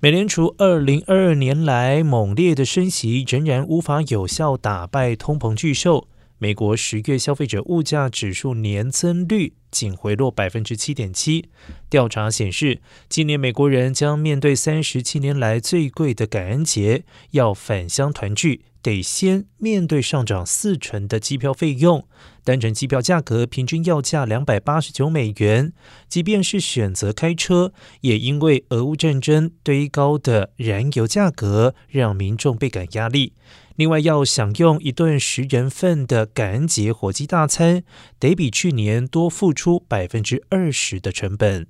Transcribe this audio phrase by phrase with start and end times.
[0.00, 6.06] 美联储二零二二年来猛烈的升息，仍然无法有效打败通膨巨兽。
[6.38, 11.48] 美国十月消费者物价指数年增率仅回落百分之七点七。
[11.90, 22.06] 调查显示，今年美国人将面对三十七年来最贵的感恩节，要返乡团聚，得先面对上涨四成的机票费用。
[22.44, 25.74] 单程机票价格平均要价两百八十九美元，
[26.08, 33.34] 即便是选择开车，也因为俄乌战争堆高的燃油价格，让民众倍感压力。
[33.76, 37.84] 另外，要享用一顿十人份的感恩节火鸡大餐，
[38.18, 41.66] 得比去年多付出百分之二十的成本。